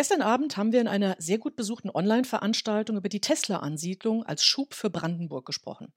[0.00, 4.72] Gestern Abend haben wir in einer sehr gut besuchten Online-Veranstaltung über die Tesla-Ansiedlung als Schub
[4.72, 5.92] für Brandenburg gesprochen.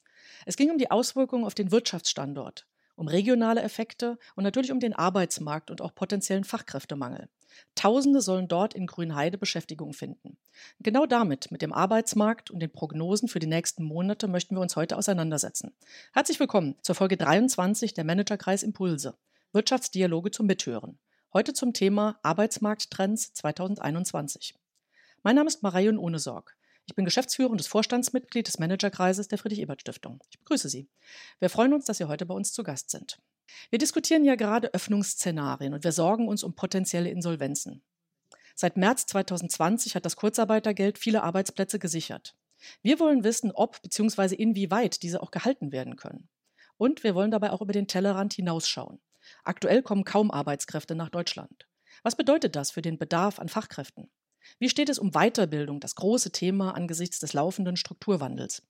[0.46, 4.92] Es ging um die Auswirkungen auf den Wirtschaftsstandort, um regionale Effekte und natürlich um den
[4.92, 7.30] Arbeitsmarkt und auch potenziellen Fachkräftemangel.
[7.76, 10.38] Tausende sollen dort in Grünheide Beschäftigung finden.
[10.80, 14.76] Genau damit, mit dem Arbeitsmarkt und den Prognosen für die nächsten Monate, möchten wir uns
[14.76, 15.72] heute auseinandersetzen.
[16.12, 19.16] Herzlich willkommen zur Folge 23 der Managerkreis Impulse.
[19.54, 21.00] Wirtschaftsdialoge zum Mithören.
[21.36, 24.54] Heute zum Thema Arbeitsmarkttrends 2021.
[25.24, 26.56] Mein Name ist Marion Ohnesorg.
[26.86, 30.20] Ich bin geschäftsführendes Vorstandsmitglied des Managerkreises der Friedrich-Ebert-Stiftung.
[30.30, 30.88] Ich begrüße Sie.
[31.40, 33.18] Wir freuen uns, dass Sie heute bei uns zu Gast sind.
[33.72, 37.82] Wir diskutieren ja gerade Öffnungsszenarien und wir sorgen uns um potenzielle Insolvenzen.
[38.54, 42.36] Seit März 2020 hat das Kurzarbeitergeld viele Arbeitsplätze gesichert.
[42.84, 44.36] Wir wollen wissen, ob bzw.
[44.36, 46.30] inwieweit diese auch gehalten werden können.
[46.78, 49.00] Und wir wollen dabei auch über den Tellerrand hinausschauen.
[49.44, 51.68] Aktuell kommen kaum Arbeitskräfte nach Deutschland.
[52.02, 54.10] Was bedeutet das für den Bedarf an Fachkräften?
[54.60, 58.64] Wie steht es um Weiterbildung, das große Thema angesichts des laufenden Strukturwandels?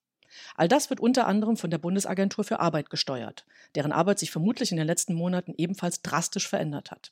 [0.56, 4.72] All das wird unter anderem von der Bundesagentur für Arbeit gesteuert, deren Arbeit sich vermutlich
[4.72, 7.12] in den letzten Monaten ebenfalls drastisch verändert hat.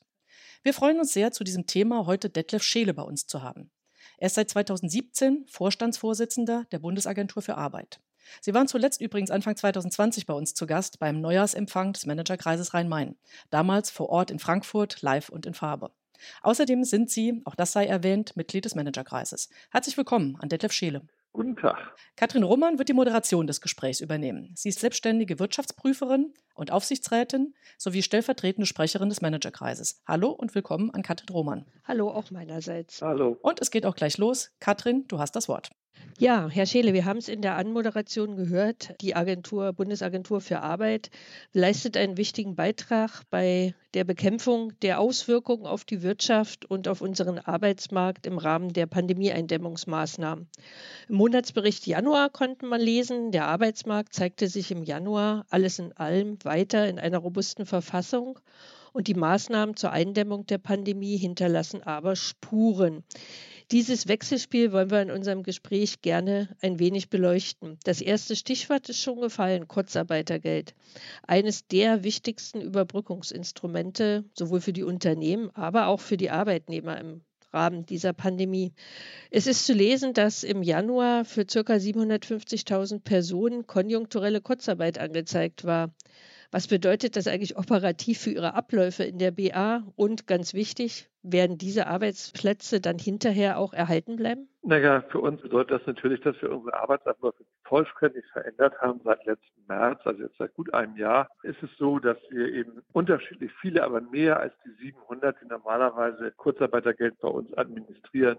[0.62, 3.70] Wir freuen uns sehr, zu diesem Thema heute Detlef Scheele bei uns zu haben.
[4.18, 8.00] Er ist seit 2017 Vorstandsvorsitzender der Bundesagentur für Arbeit.
[8.40, 13.16] Sie waren zuletzt übrigens Anfang 2020 bei uns zu Gast beim Neujahrsempfang des Managerkreises Rhein-Main.
[13.50, 15.90] Damals vor Ort in Frankfurt, live und in Farbe.
[16.42, 19.48] Außerdem sind Sie, auch das sei erwähnt, Mitglied des Managerkreises.
[19.70, 21.02] Herzlich willkommen an Detlef Scheele.
[21.34, 21.96] Guten Tag.
[22.14, 24.52] Katrin Roman wird die Moderation des Gesprächs übernehmen.
[24.54, 30.02] Sie ist selbstständige Wirtschaftsprüferin und Aufsichtsrätin sowie stellvertretende Sprecherin des Managerkreises.
[30.06, 31.64] Hallo und willkommen an Katrin Roman.
[31.84, 33.00] Hallo auch meinerseits.
[33.00, 33.38] Hallo.
[33.40, 34.50] Und es geht auch gleich los.
[34.60, 35.70] Katrin, du hast das Wort.
[36.18, 38.94] Ja, Herr Scheele, wir haben es in der Anmoderation gehört.
[39.00, 41.10] Die Agentur, Bundesagentur für Arbeit
[41.52, 47.40] leistet einen wichtigen Beitrag bei der Bekämpfung der Auswirkungen auf die Wirtschaft und auf unseren
[47.40, 50.46] Arbeitsmarkt im Rahmen der Pandemieeindämmungsmaßnahmen.
[51.08, 56.38] Im Monatsbericht Januar konnten man lesen, der Arbeitsmarkt zeigte sich im Januar alles in allem
[56.44, 58.38] weiter in einer robusten Verfassung
[58.92, 63.02] und die Maßnahmen zur Eindämmung der Pandemie hinterlassen aber Spuren.
[63.72, 67.78] Dieses Wechselspiel wollen wir in unserem Gespräch gerne ein wenig beleuchten.
[67.84, 70.74] Das erste Stichwort ist schon gefallen, Kurzarbeitergeld.
[71.26, 77.86] Eines der wichtigsten Überbrückungsinstrumente, sowohl für die Unternehmen, aber auch für die Arbeitnehmer im Rahmen
[77.86, 78.74] dieser Pandemie.
[79.30, 81.60] Es ist zu lesen, dass im Januar für ca.
[81.60, 85.94] 750.000 Personen konjunkturelle Kurzarbeit angezeigt war.
[86.52, 89.84] Was bedeutet das eigentlich operativ für Ihre Abläufe in der BA?
[89.96, 94.50] Und ganz wichtig, werden diese Arbeitsplätze dann hinterher auch erhalten bleiben?
[94.62, 99.66] Naja, für uns bedeutet das natürlich, dass wir unsere Arbeitsabläufe vollständig verändert haben seit letzten
[99.66, 101.26] März, also jetzt seit gut einem Jahr.
[101.42, 106.32] Ist es so, dass wir eben unterschiedlich viele, aber mehr als die 700, die normalerweise
[106.32, 108.36] Kurzarbeitergeld bei uns administrieren,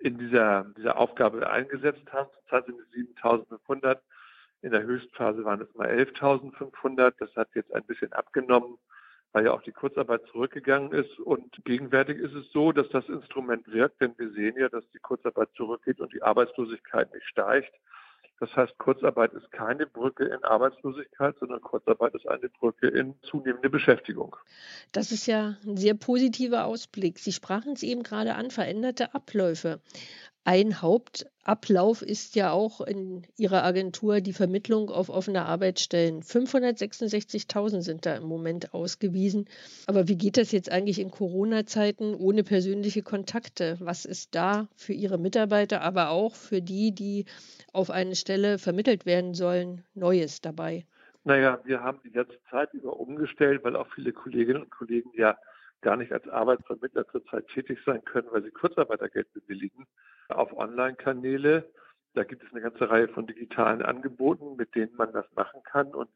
[0.00, 2.28] in dieser, dieser Aufgabe eingesetzt haben.
[2.40, 4.02] Zurzeit sind es 7500.
[4.62, 7.14] In der Höchstphase waren es mal 11.500.
[7.18, 8.78] Das hat jetzt ein bisschen abgenommen,
[9.32, 11.18] weil ja auch die Kurzarbeit zurückgegangen ist.
[11.20, 14.98] Und gegenwärtig ist es so, dass das Instrument wirkt, denn wir sehen ja, dass die
[14.98, 17.72] Kurzarbeit zurückgeht und die Arbeitslosigkeit nicht steigt.
[18.40, 23.68] Das heißt, Kurzarbeit ist keine Brücke in Arbeitslosigkeit, sondern Kurzarbeit ist eine Brücke in zunehmende
[23.68, 24.36] Beschäftigung.
[24.92, 27.18] Das ist ja ein sehr positiver Ausblick.
[27.18, 29.80] Sie sprachen es eben gerade an, veränderte Abläufe.
[30.50, 36.22] Ein Hauptablauf ist ja auch in Ihrer Agentur die Vermittlung auf offene Arbeitsstellen.
[36.22, 39.44] 566.000 sind da im Moment ausgewiesen.
[39.86, 43.76] Aber wie geht das jetzt eigentlich in Corona-Zeiten ohne persönliche Kontakte?
[43.80, 47.26] Was ist da für Ihre Mitarbeiter, aber auch für die, die
[47.74, 50.86] auf eine Stelle vermittelt werden sollen, Neues dabei?
[51.24, 55.36] Naja, wir haben die letzte Zeit über umgestellt, weil auch viele Kolleginnen und Kollegen ja
[55.80, 59.86] gar nicht als Arbeitsvermittler zurzeit tätig sein können, weil sie Kurzarbeitergeld bewilligen,
[60.28, 61.70] auf Online-Kanäle.
[62.14, 65.94] Da gibt es eine ganze Reihe von digitalen Angeboten, mit denen man das machen kann.
[65.94, 66.10] Und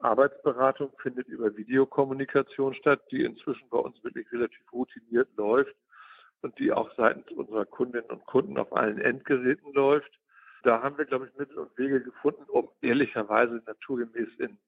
[0.00, 5.74] Arbeitsberatung findet über Videokommunikation statt, die inzwischen bei uns wirklich relativ routiniert läuft
[6.42, 10.10] und die auch seitens unserer Kundinnen und Kunden auf allen Endgeräten läuft.
[10.62, 14.58] Da haben wir, glaube ich, Mittel und Wege gefunden, um ehrlicherweise naturgemäß in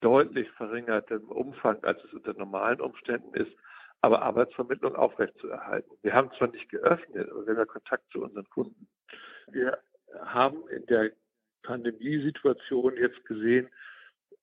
[0.00, 3.52] deutlich verringertem Umfang, als es unter normalen Umständen ist,
[4.00, 5.96] aber Arbeitsvermittlung aufrechtzuerhalten.
[6.02, 8.86] Wir haben zwar nicht geöffnet, aber wir haben Kontakt zu unseren Kunden.
[9.48, 9.78] Wir
[10.24, 11.12] haben in der
[11.62, 13.68] Pandemiesituation jetzt gesehen,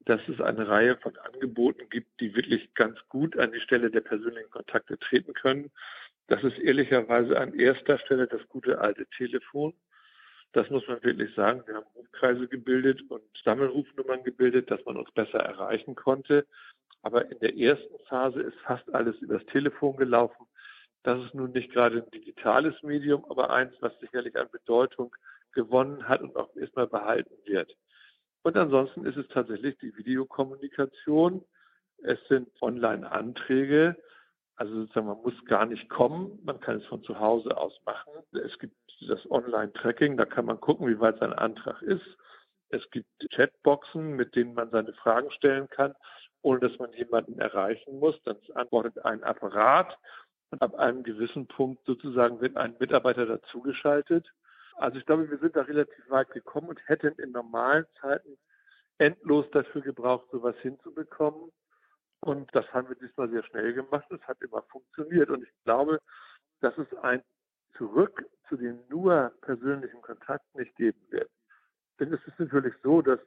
[0.05, 4.01] dass es eine Reihe von Angeboten gibt, die wirklich ganz gut an die Stelle der
[4.01, 5.71] persönlichen Kontakte treten können.
[6.27, 9.73] Das ist ehrlicherweise an erster Stelle das gute alte Telefon.
[10.53, 11.63] Das muss man wirklich sagen.
[11.65, 16.45] Wir haben Rufkreise gebildet und Sammelrufnummern gebildet, dass man uns besser erreichen konnte.
[17.03, 20.45] Aber in der ersten Phase ist fast alles übers Telefon gelaufen.
[21.03, 25.15] Das ist nun nicht gerade ein digitales Medium, aber eins, was sicherlich an Bedeutung
[25.51, 27.75] gewonnen hat und auch erstmal behalten wird.
[28.43, 31.43] Und ansonsten ist es tatsächlich die Videokommunikation.
[32.03, 33.95] Es sind Online-Anträge.
[34.55, 36.39] Also sozusagen, man muss gar nicht kommen.
[36.43, 38.13] Man kann es von zu Hause aus machen.
[38.31, 38.75] Es gibt
[39.07, 40.17] das Online-Tracking.
[40.17, 42.05] Da kann man gucken, wie weit sein Antrag ist.
[42.69, 45.93] Es gibt Chatboxen, mit denen man seine Fragen stellen kann,
[46.41, 48.21] ohne dass man jemanden erreichen muss.
[48.23, 49.97] Dann antwortet ein Apparat
[50.51, 54.31] und ab einem gewissen Punkt sozusagen wird ein Mitarbeiter dazugeschaltet.
[54.75, 58.37] Also ich glaube, wir sind da relativ weit gekommen und hätten in normalen Zeiten
[58.97, 61.51] endlos dafür gebraucht, sowas hinzubekommen.
[62.21, 64.05] Und das haben wir diesmal sehr schnell gemacht.
[64.11, 65.29] Es hat immer funktioniert.
[65.29, 65.99] Und ich glaube,
[66.61, 67.23] dass es ein
[67.77, 71.29] Zurück zu den nur persönlichen Kontakten nicht geben wird.
[71.99, 73.19] Denn es ist natürlich so, dass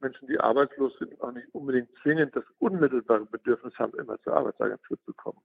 [0.00, 4.98] Menschen, die arbeitslos sind, auch nicht unbedingt zwingend das unmittelbare Bedürfnis haben, immer zur Arbeitsagentur
[5.04, 5.40] zu kommen.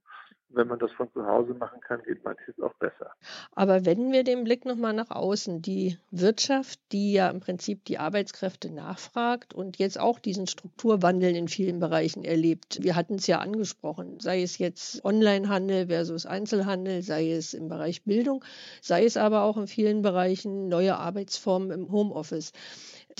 [0.55, 3.11] wenn man das von zu Hause machen kann, geht manches auch besser.
[3.53, 5.63] Aber wenden wir den Blick nochmal nach außen.
[5.63, 11.47] Die Wirtschaft, die ja im Prinzip die Arbeitskräfte nachfragt und jetzt auch diesen Strukturwandel in
[11.47, 12.83] vielen Bereichen erlebt.
[12.83, 18.03] Wir hatten es ja angesprochen, sei es jetzt Onlinehandel versus Einzelhandel, sei es im Bereich
[18.03, 18.45] Bildung,
[18.79, 22.51] sei es aber auch in vielen Bereichen neue Arbeitsformen im Homeoffice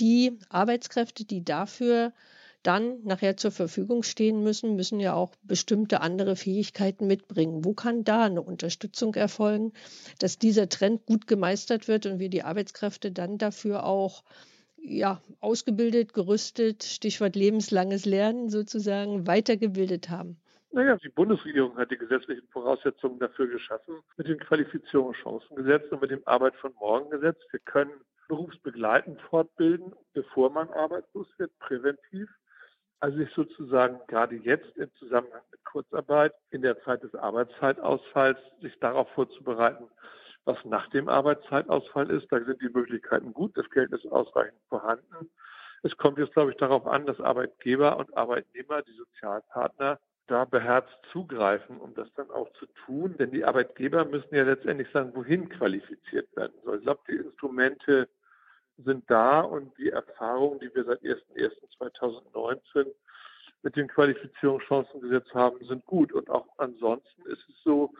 [0.00, 2.12] die Arbeitskräfte, die dafür
[2.64, 7.64] dann nachher zur Verfügung stehen müssen, müssen ja auch bestimmte andere Fähigkeiten mitbringen.
[7.64, 9.72] Wo kann da eine Unterstützung erfolgen,
[10.18, 14.24] dass dieser Trend gut gemeistert wird und wir die Arbeitskräfte dann dafür auch
[14.76, 20.38] ja, ausgebildet, gerüstet, Stichwort lebenslanges Lernen sozusagen, weitergebildet haben?
[20.72, 26.26] Naja, die Bundesregierung hat die gesetzlichen Voraussetzungen dafür geschaffen mit dem Qualifizierungschancengesetz und mit dem
[26.26, 27.38] Arbeit von morgen Gesetz.
[27.50, 27.92] Wir können
[28.28, 32.28] berufsbegleitend fortbilden, bevor man arbeitslos wird, präventiv.
[33.00, 38.78] Also sich sozusagen gerade jetzt im Zusammenhang mit Kurzarbeit in der Zeit des Arbeitszeitausfalls sich
[38.80, 39.90] darauf vorzubereiten,
[40.44, 42.30] was nach dem Arbeitszeitausfall ist.
[42.32, 45.30] Da sind die Möglichkeiten gut, das Geld ist ausreichend vorhanden.
[45.82, 50.96] Es kommt jetzt, glaube ich, darauf an, dass Arbeitgeber und Arbeitnehmer, die Sozialpartner, da beherzt
[51.12, 53.16] zugreifen, um das dann auch zu tun.
[53.18, 56.78] Denn die Arbeitgeber müssen ja letztendlich sagen, wohin qualifiziert werden soll.
[56.78, 58.08] Ich glaube, die Instrumente
[58.78, 62.86] sind da und die Erfahrungen, die wir seit 01.01.2019
[63.62, 66.12] mit dem Qualifizierungschancengesetz haben, sind gut.
[66.12, 67.92] Und auch ansonsten ist es so,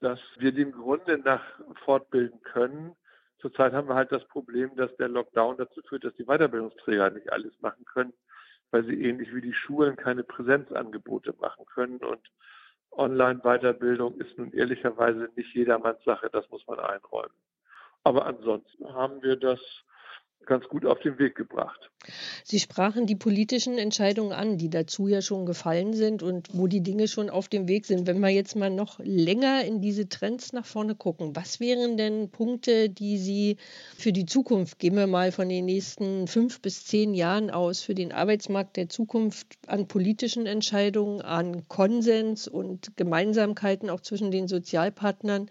[0.00, 1.42] dass wir dem Grunde nach
[1.84, 2.96] fortbilden können.
[3.40, 7.30] Zurzeit haben wir halt das Problem, dass der Lockdown dazu führt, dass die Weiterbildungsträger nicht
[7.32, 8.12] alles machen können
[8.72, 11.98] weil sie ähnlich wie die Schulen keine Präsenzangebote machen können.
[11.98, 12.20] Und
[12.90, 17.34] Online-Weiterbildung ist nun ehrlicherweise nicht jedermanns Sache, das muss man einräumen.
[18.02, 19.60] Aber ansonsten haben wir das
[20.46, 21.90] ganz gut auf den Weg gebracht.
[22.44, 26.82] Sie sprachen die politischen Entscheidungen an, die dazu ja schon gefallen sind und wo die
[26.82, 28.06] Dinge schon auf dem Weg sind.
[28.06, 32.30] Wenn wir jetzt mal noch länger in diese Trends nach vorne gucken, was wären denn
[32.30, 33.56] Punkte, die Sie
[33.96, 37.94] für die Zukunft, gehen wir mal von den nächsten fünf bis zehn Jahren aus, für
[37.94, 45.48] den Arbeitsmarkt der Zukunft an politischen Entscheidungen, an Konsens und Gemeinsamkeiten auch zwischen den Sozialpartnern,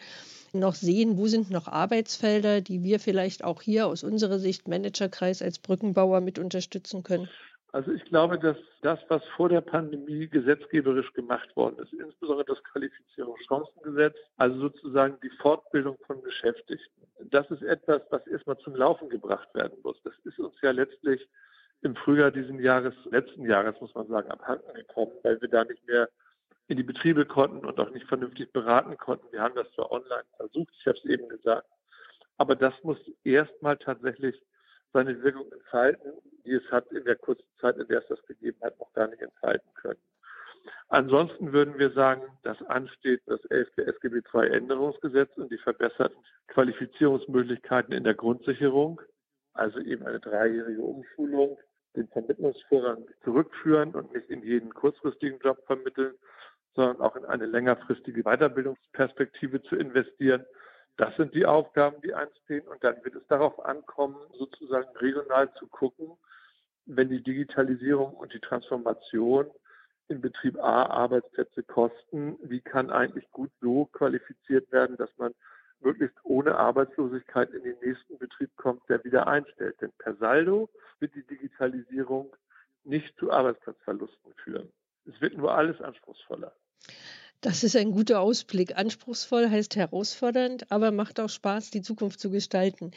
[0.53, 5.41] noch sehen, wo sind noch Arbeitsfelder, die wir vielleicht auch hier aus unserer Sicht Managerkreis
[5.41, 7.29] als Brückenbauer mit unterstützen können?
[7.73, 12.63] Also ich glaube, dass das, was vor der Pandemie gesetzgeberisch gemacht worden ist, insbesondere das
[12.65, 19.47] Qualifizierungschancengesetz, also sozusagen die Fortbildung von Beschäftigten, das ist etwas, was erstmal zum Laufen gebracht
[19.53, 19.95] werden muss.
[20.03, 21.25] Das ist uns ja letztlich
[21.81, 25.85] im Frühjahr diesen Jahres, letzten Jahres, muss man sagen, abhanden gekommen, weil wir da nicht
[25.87, 26.09] mehr
[26.71, 29.29] in die Betriebe konnten und auch nicht vernünftig beraten konnten.
[29.31, 31.67] Wir haben das zwar online versucht, ich habe es eben gesagt,
[32.37, 34.41] aber das muss erstmal tatsächlich
[34.93, 36.13] seine Wirkung entfalten,
[36.45, 39.07] die es hat in der kurzen Zeit, in der es das gegeben hat, noch gar
[39.07, 39.99] nicht entfalten können.
[40.87, 43.77] Ansonsten würden wir sagen, dass ansteht das 11.
[43.77, 49.01] SGB II Änderungsgesetz und die verbesserten Qualifizierungsmöglichkeiten in der Grundsicherung,
[49.53, 51.57] also eben eine dreijährige Umschulung,
[51.97, 56.13] den Vermittlungsvorrang zurückführen und nicht in jeden kurzfristigen Job vermitteln,
[56.75, 60.45] sondern auch in eine längerfristige Weiterbildungsperspektive zu investieren.
[60.97, 62.67] Das sind die Aufgaben, die anstehen.
[62.67, 66.17] Und dann wird es darauf ankommen, sozusagen regional zu gucken,
[66.85, 69.49] wenn die Digitalisierung und die Transformation
[70.07, 75.33] in Betrieb A Arbeitsplätze kosten, wie kann eigentlich gut so qualifiziert werden, dass man
[75.79, 79.79] möglichst ohne Arbeitslosigkeit in den nächsten Betrieb kommt, der wieder einstellt.
[79.81, 82.35] Denn per Saldo wird die Digitalisierung
[82.83, 84.71] nicht zu Arbeitsplatzverlusten führen.
[85.05, 86.53] Es wird nur alles anspruchsvoller.
[87.41, 88.77] Das ist ein guter Ausblick.
[88.77, 92.91] Anspruchsvoll heißt herausfordernd, aber macht auch Spaß, die Zukunft zu gestalten.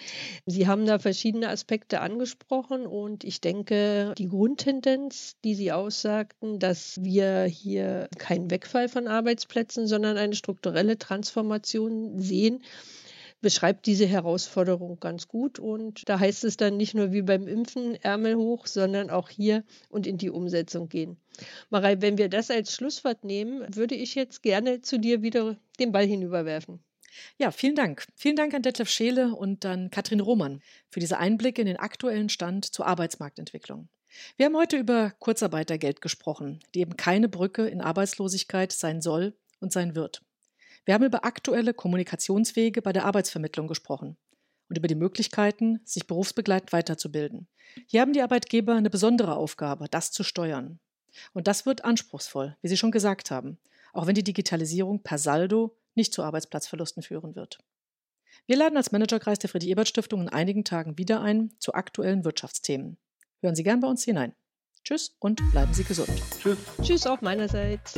[0.45, 7.03] Sie haben da verschiedene Aspekte angesprochen und ich denke, die Grundtendenz, die Sie aussagten, dass
[7.03, 12.63] wir hier keinen Wegfall von Arbeitsplätzen, sondern eine strukturelle Transformation sehen,
[13.45, 15.59] beschreibt diese Herausforderung ganz gut.
[15.59, 19.65] Und da heißt es dann nicht nur wie beim Impfen Ärmel hoch, sondern auch hier
[19.91, 21.19] und in die Umsetzung gehen.
[21.69, 25.93] Marei, wenn wir das als Schlusswort nehmen, würde ich jetzt gerne zu dir wieder den
[25.93, 26.83] Ball hinüberwerfen.
[27.37, 28.07] Ja, vielen Dank.
[28.17, 32.31] Vielen Dank an Detlef Scheele und dann Katrin Roman für diese Einblicke in den aktuellen
[32.31, 33.91] Stand zur Arbeitsmarktentwicklung.
[34.39, 39.71] Wir haben heute über Kurzarbeitergeld gesprochen, die eben keine Brücke in Arbeitslosigkeit sein soll und
[39.71, 40.23] sein wird.
[40.85, 44.17] Wir haben über aktuelle Kommunikationswege bei der Arbeitsvermittlung gesprochen
[44.69, 47.49] und über die Möglichkeiten, sich berufsbegleitend weiterzubilden.
[47.87, 50.79] Hier haben die Arbeitgeber eine besondere Aufgabe, das zu steuern.
[51.33, 53.59] Und das wird anspruchsvoll, wie Sie schon gesagt haben,
[53.93, 57.59] auch wenn die Digitalisierung per Saldo nicht zu Arbeitsplatzverlusten führen wird.
[58.47, 62.99] Wir laden als Managerkreis der Friedrich-Ebert-Stiftung in einigen Tagen wieder ein zu aktuellen Wirtschaftsthemen.
[63.41, 64.35] Hören Sie gern bei uns hinein.
[64.83, 66.11] Tschüss und bleiben Sie gesund.
[66.41, 66.59] Tschüss.
[66.83, 67.95] Tschüss auch meinerseits.